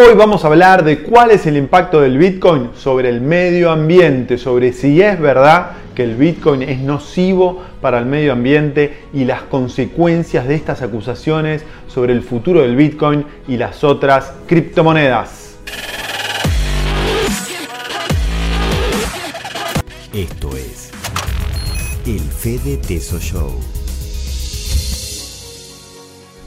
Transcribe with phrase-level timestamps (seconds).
[0.00, 4.38] Hoy vamos a hablar de cuál es el impacto del Bitcoin sobre el medio ambiente,
[4.38, 9.42] sobre si es verdad que el Bitcoin es nocivo para el medio ambiente y las
[9.42, 15.58] consecuencias de estas acusaciones sobre el futuro del Bitcoin y las otras criptomonedas.
[20.14, 20.92] Esto es
[22.06, 23.50] el Fede Teso Show.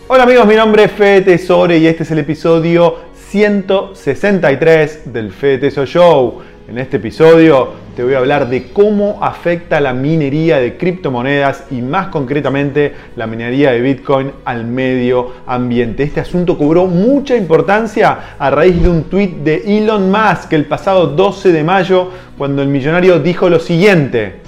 [0.07, 5.85] Hola amigos, mi nombre es Fede Tesore y este es el episodio 163 del FETESO
[5.85, 6.41] Show.
[6.67, 11.81] En este episodio te voy a hablar de cómo afecta la minería de criptomonedas y
[11.81, 16.03] más concretamente la minería de Bitcoin al medio ambiente.
[16.03, 21.07] Este asunto cobró mucha importancia a raíz de un tweet de Elon Musk el pasado
[21.07, 24.40] 12 de mayo cuando el millonario dijo lo siguiente.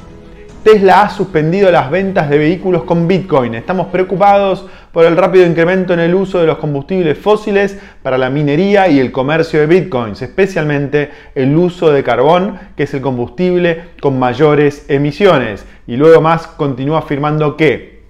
[0.63, 3.53] Tesla ha suspendido las ventas de vehículos con Bitcoin.
[3.53, 8.29] Estamos preocupados por el rápido incremento en el uso de los combustibles fósiles para la
[8.29, 13.89] minería y el comercio de bitcoins, especialmente el uso de carbón, que es el combustible
[14.01, 15.65] con mayores emisiones.
[15.85, 18.03] Y luego más continúa afirmando que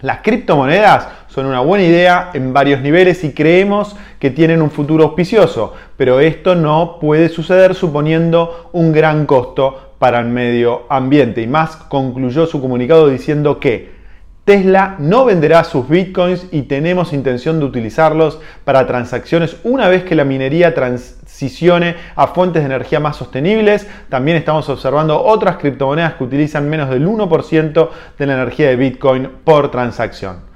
[0.00, 1.08] las criptomonedas
[1.38, 6.18] son una buena idea en varios niveles y creemos que tienen un futuro auspicioso, pero
[6.18, 11.40] esto no puede suceder suponiendo un gran costo para el medio ambiente.
[11.40, 13.96] Y más concluyó su comunicado diciendo que
[14.44, 20.16] Tesla no venderá sus bitcoins y tenemos intención de utilizarlos para transacciones una vez que
[20.16, 23.86] la minería transicione a fuentes de energía más sostenibles.
[24.08, 29.28] También estamos observando otras criptomonedas que utilizan menos del 1% de la energía de bitcoin
[29.44, 30.47] por transacción.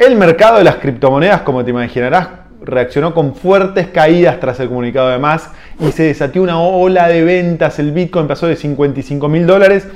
[0.00, 2.28] El mercado de las criptomonedas, como te imaginarás,
[2.62, 7.22] reaccionó con fuertes caídas tras el comunicado de Musk y se desató una ola de
[7.22, 7.78] ventas.
[7.78, 9.86] El Bitcoin pasó de 55 mil dólares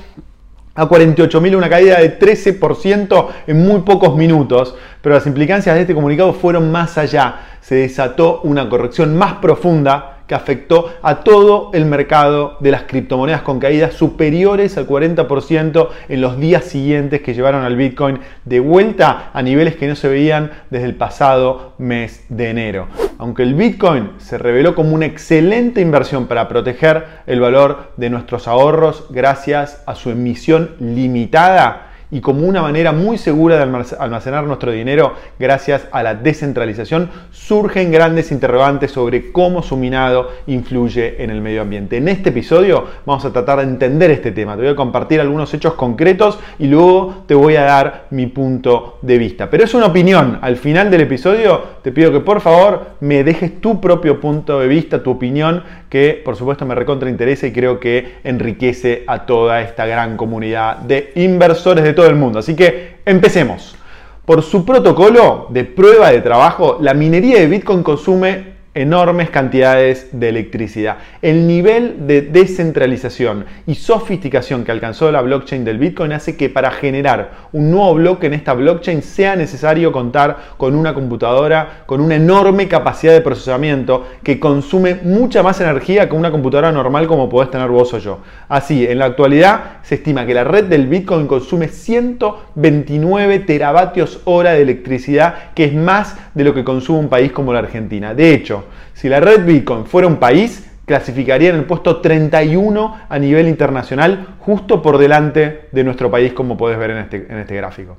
[0.74, 5.94] a 48.000, una caída de 13% en muy pocos minutos, pero las implicancias de este
[5.94, 7.36] comunicado fueron más allá.
[7.62, 13.42] Se desató una corrección más profunda que afectó a todo el mercado de las criptomonedas
[13.42, 19.30] con caídas superiores al 40% en los días siguientes que llevaron al Bitcoin de vuelta
[19.33, 22.89] a niveles que no se veían desde el pasado mes de enero.
[23.18, 28.48] Aunque el Bitcoin se reveló como una excelente inversión para proteger el valor de nuestros
[28.48, 33.63] ahorros gracias a su emisión limitada, y como una manera muy segura de
[33.98, 41.20] almacenar nuestro dinero gracias a la descentralización, surgen grandes interrogantes sobre cómo su minado influye
[41.25, 41.97] en el medio ambiente.
[41.97, 44.55] En este episodio vamos a tratar de entender este tema.
[44.55, 48.98] Te voy a compartir algunos hechos concretos y luego te voy a dar mi punto
[49.02, 49.51] de vista.
[49.51, 50.39] Pero es una opinión.
[50.41, 54.69] Al final del episodio te pido que por favor me dejes tu propio punto de
[54.69, 59.63] vista, tu opinión, que por supuesto me recontra interesa y creo que enriquece a toda
[59.63, 62.38] esta gran comunidad de inversores de el mundo.
[62.38, 63.76] Así que empecemos.
[64.24, 70.29] Por su protocolo de prueba de trabajo, la minería de Bitcoin consume enormes cantidades de
[70.29, 70.98] electricidad.
[71.23, 76.73] El nivel de descentralización y sofisticación que alcanzó la blockchain del Bitcoin hace que para
[76.73, 82.17] generar un nuevo bloque en esta blockchain sea necesario contar con una computadora con una
[82.17, 87.51] enorme capacidad de procesamiento que consume mucha más energía que una computadora normal como podés
[87.51, 88.20] tener vos o yo.
[88.48, 94.52] Así, en la actualidad se estima que la red del Bitcoin consume 129 teravatios hora
[94.52, 98.14] de electricidad, que es más de lo que consume un país como la Argentina.
[98.14, 103.19] De hecho, si la red Bitcoin fuera un país, clasificaría en el puesto 31 a
[103.19, 107.57] nivel internacional, justo por delante de nuestro país, como puedes ver en este, en este
[107.57, 107.97] gráfico.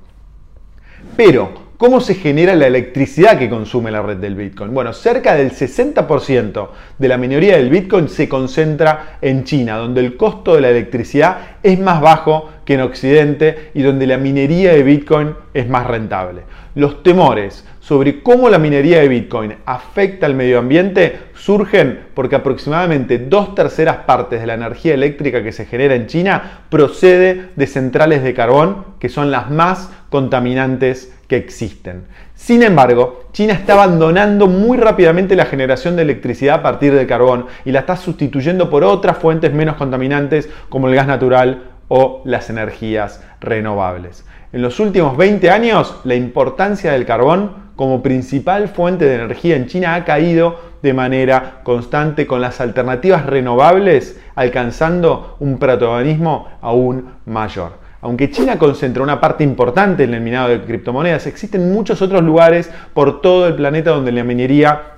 [1.18, 4.74] Pero, ¿cómo se genera la electricidad que consume la red del Bitcoin?
[4.74, 10.18] Bueno, cerca del 60% de la minoría del Bitcoin se concentra en China, donde el
[10.18, 14.84] costo de la electricidad es más bajo que en Occidente y donde la minería de
[14.84, 16.42] Bitcoin es más rentable.
[16.74, 23.20] Los temores sobre cómo la minería de Bitcoin afecta al medio ambiente surgen porque aproximadamente
[23.20, 28.24] dos terceras partes de la energía eléctrica que se genera en China procede de centrales
[28.24, 32.06] de carbón que son las más contaminantes que existen.
[32.34, 37.46] Sin embargo, China está abandonando muy rápidamente la generación de electricidad a partir del carbón
[37.64, 42.50] y la está sustituyendo por otras fuentes menos contaminantes como el gas natural o las
[42.50, 44.26] energías renovables.
[44.54, 49.68] En los últimos 20 años, la importancia del carbón como principal fuente de energía en
[49.68, 57.86] China ha caído de manera constante con las alternativas renovables alcanzando un protagonismo aún mayor.
[58.02, 62.70] Aunque China concentra una parte importante en el minado de criptomonedas, existen muchos otros lugares
[62.94, 64.95] por todo el planeta donde la minería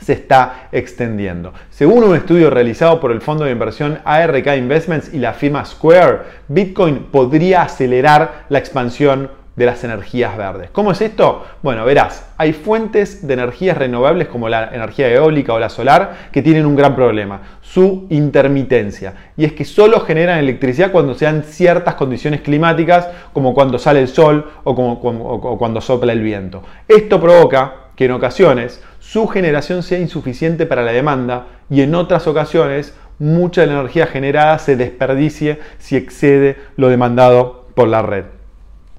[0.00, 1.52] se está extendiendo.
[1.70, 6.20] Según un estudio realizado por el fondo de inversión ARK Investments y la firma Square,
[6.48, 10.70] Bitcoin podría acelerar la expansión de las energías verdes.
[10.70, 11.44] ¿Cómo es esto?
[11.60, 16.40] Bueno, verás, hay fuentes de energías renovables como la energía eólica o la solar que
[16.40, 19.12] tienen un gran problema, su intermitencia.
[19.36, 24.08] Y es que solo generan electricidad cuando sean ciertas condiciones climáticas, como cuando sale el
[24.08, 26.62] sol o cuando sopla el viento.
[26.88, 32.26] Esto provoca que en ocasiones su generación sea insuficiente para la demanda y en otras
[32.26, 38.24] ocasiones mucha de la energía generada se desperdicie si excede lo demandado por la red.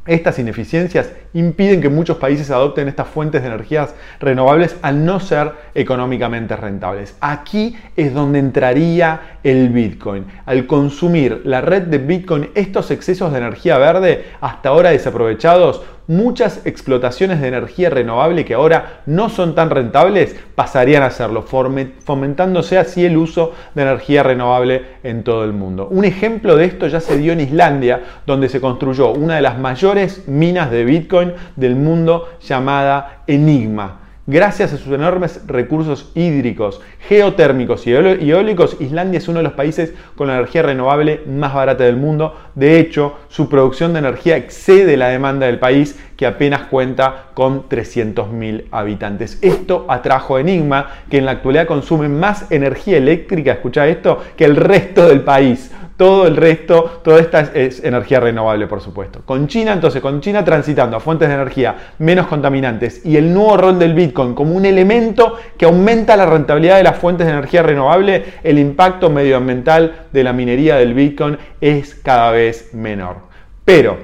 [0.05, 5.53] Estas ineficiencias impiden que muchos países adopten estas fuentes de energías renovables al no ser
[5.73, 7.15] económicamente rentables.
[7.21, 10.25] Aquí es donde entraría el Bitcoin.
[10.45, 16.65] Al consumir la red de Bitcoin estos excesos de energía verde hasta ahora desaprovechados, muchas
[16.65, 23.05] explotaciones de energía renovable que ahora no son tan rentables pasarían a serlo, fomentándose así
[23.05, 25.87] el uso de energía renovable en todo el mundo.
[25.89, 29.57] Un ejemplo de esto ya se dio en Islandia, donde se construyó una de las
[29.57, 33.99] mayores minas de Bitcoin del mundo llamada Enigma.
[34.31, 36.79] Gracias a sus enormes recursos hídricos,
[37.09, 41.83] geotérmicos y eólicos, Islandia es uno de los países con la energía renovable más barata
[41.83, 42.33] del mundo.
[42.55, 47.67] De hecho, su producción de energía excede la demanda del país, que apenas cuenta con
[47.67, 49.37] 300.000 habitantes.
[49.41, 54.45] Esto atrajo a Enigma, que en la actualidad consume más energía eléctrica, escucha esto, que
[54.45, 59.21] el resto del país todo el resto, toda esta es, energía renovable, por supuesto.
[59.23, 63.55] Con China, entonces, con China transitando a fuentes de energía menos contaminantes y el nuevo
[63.55, 67.63] rol del Bitcoin como un elemento que aumenta la rentabilidad de las fuentes de energía
[67.63, 73.17] renovable, el impacto medioambiental de la minería del Bitcoin es cada vez menor.
[73.65, 73.97] Pero,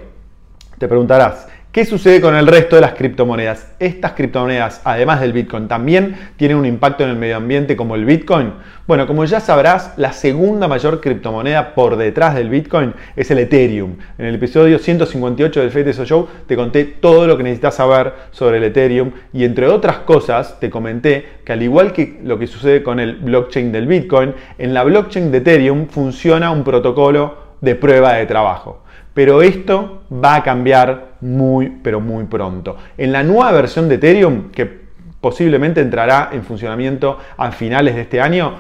[0.77, 1.47] te preguntarás,
[1.77, 3.68] ¿Qué sucede con el resto de las criptomonedas?
[3.77, 8.03] Estas criptomonedas, además del Bitcoin, también tienen un impacto en el medio ambiente como el
[8.03, 8.53] Bitcoin.
[8.88, 13.95] Bueno, como ya sabrás, la segunda mayor criptomoneda por detrás del Bitcoin es el Ethereum.
[14.18, 18.57] En el episodio 158 del FTSO Show te conté todo lo que necesitas saber sobre
[18.57, 22.81] el Ethereum y entre otras cosas te comenté que al igual que lo que sucede
[22.81, 28.13] con el blockchain del Bitcoin, en la blockchain de Ethereum funciona un protocolo de prueba
[28.13, 28.81] de trabajo.
[29.17, 32.77] Pero esto va a cambiar muy, pero muy pronto.
[32.99, 34.81] En la nueva versión de Ethereum, que
[35.19, 38.53] posiblemente entrará en funcionamiento a finales de este año,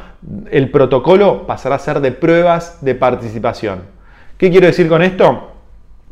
[0.49, 3.81] el protocolo pasará a ser de pruebas de participación.
[4.39, 5.56] ¿Qué quiero decir con esto?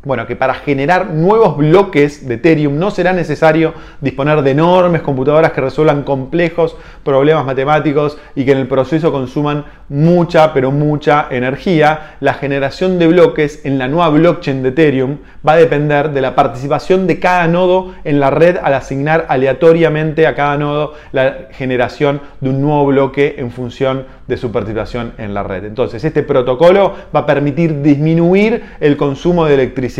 [0.06, 5.50] Bueno, que para generar nuevos bloques de Ethereum no será necesario disponer de enormes computadoras
[5.50, 12.14] que resuelvan complejos problemas matemáticos y que en el proceso consuman mucha, pero mucha energía.
[12.20, 15.16] La generación de bloques en la nueva blockchain de Ethereum
[15.46, 20.28] va a depender de la participación de cada nodo en la red al asignar aleatoriamente
[20.28, 25.34] a cada nodo la generación de un nuevo bloque en función de su participación en
[25.34, 25.64] la red.
[25.64, 29.95] Entonces, este protocolo va a permitir disminuir el consumo de electricidad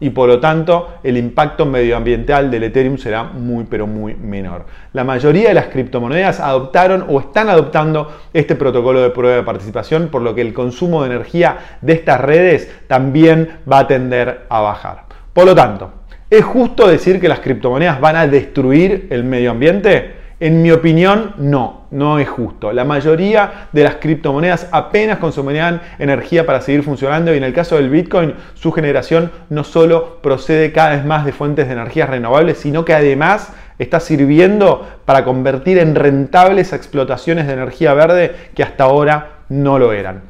[0.00, 4.66] y por lo tanto el impacto medioambiental del Ethereum será muy pero muy menor.
[4.92, 10.08] La mayoría de las criptomonedas adoptaron o están adoptando este protocolo de prueba de participación,
[10.08, 14.60] por lo que el consumo de energía de estas redes también va a tender a
[14.60, 15.04] bajar.
[15.32, 15.92] Por lo tanto,
[16.28, 20.23] ¿es justo decir que las criptomonedas van a destruir el medio ambiente?
[20.40, 22.72] En mi opinión, no, no es justo.
[22.72, 27.76] La mayoría de las criptomonedas apenas consumirían energía para seguir funcionando y en el caso
[27.76, 32.58] del Bitcoin, su generación no solo procede cada vez más de fuentes de energías renovables,
[32.58, 38.84] sino que además está sirviendo para convertir en rentables explotaciones de energía verde que hasta
[38.84, 40.22] ahora no lo eran.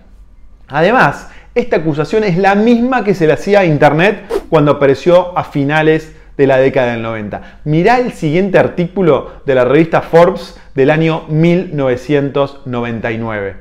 [0.69, 5.45] Además, esta acusación es la misma que se le hacía a Internet cuando apareció a
[5.45, 7.61] finales de la década del 90.
[7.65, 13.57] Mirá el siguiente artículo de la revista Forbes del año 1999.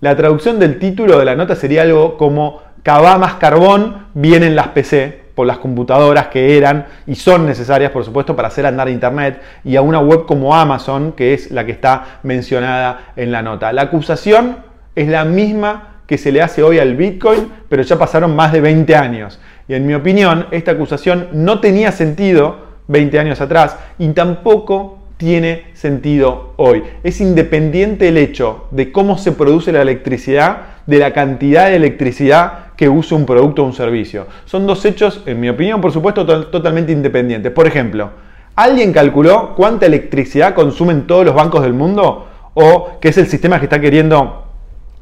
[0.00, 4.68] La traducción del título de la nota sería algo como Cava más carbón, vienen las
[4.68, 9.40] PC por las computadoras que eran y son necesarias, por supuesto, para hacer andar Internet
[9.64, 13.72] y a una web como Amazon, que es la que está mencionada en la nota.
[13.72, 14.58] La acusación
[14.94, 18.60] es la misma que se le hace hoy al Bitcoin, pero ya pasaron más de
[18.60, 19.40] 20 años.
[19.68, 25.64] Y en mi opinión, esta acusación no tenía sentido 20 años atrás y tampoco tiene
[25.74, 26.82] sentido hoy.
[27.02, 32.72] Es independiente el hecho de cómo se produce la electricidad de la cantidad de electricidad
[32.76, 34.26] que usa un producto o un servicio.
[34.44, 37.52] Son dos hechos, en mi opinión, por supuesto, totalmente independientes.
[37.52, 38.10] Por ejemplo,
[38.56, 42.28] ¿alguien calculó cuánta electricidad consumen todos los bancos del mundo?
[42.54, 44.43] ¿O qué es el sistema que está queriendo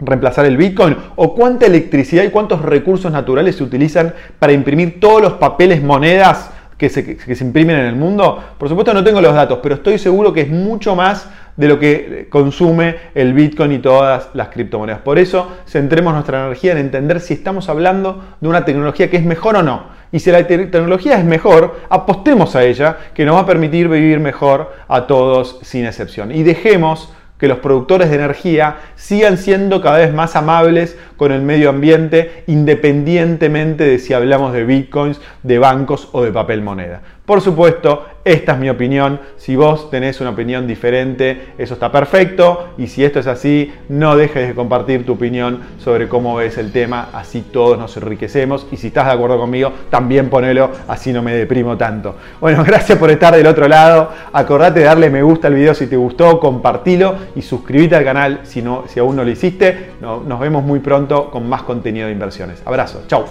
[0.05, 0.97] reemplazar el Bitcoin?
[1.17, 6.51] ¿O cuánta electricidad y cuántos recursos naturales se utilizan para imprimir todos los papeles, monedas
[6.77, 8.43] que se, que se, imprimen en el mundo?
[8.59, 11.79] Por supuesto no tengo los datos, pero estoy seguro que es mucho más de lo
[11.79, 15.01] que consume el Bitcoin y todas las criptomonedas.
[15.01, 19.25] Por eso centremos nuestra energía en entender si estamos hablando de una tecnología que es
[19.25, 20.03] mejor o no.
[20.13, 24.21] Y si la tecnología es mejor, apostemos a ella, que nos va a permitir vivir
[24.21, 26.33] mejor a todos sin excepción.
[26.33, 31.43] Y dejemos que los productores de energía sigan siendo cada vez más amables con el
[31.43, 37.03] medio ambiente, independientemente de si hablamos de bitcoins, de bancos o de papel moneda.
[37.33, 39.19] Por supuesto, esta es mi opinión.
[39.39, 42.75] Si vos tenés una opinión diferente, eso está perfecto.
[42.77, 46.73] Y si esto es así, no dejes de compartir tu opinión sobre cómo ves el
[46.73, 47.09] tema.
[47.15, 48.67] Así todos nos enriquecemos.
[48.71, 50.73] Y si estás de acuerdo conmigo, también ponelo.
[50.89, 52.17] Así no me deprimo tanto.
[52.39, 54.11] Bueno, gracias por estar del otro lado.
[54.35, 58.41] Acordate de darle me gusta al video si te gustó, compartilo y suscríbete al canal
[58.43, 59.93] si, no, si aún no lo hiciste.
[60.03, 62.61] nos vemos muy pronto con más contenido de inversiones.
[62.67, 63.05] Abrazo.
[63.07, 63.25] Chau.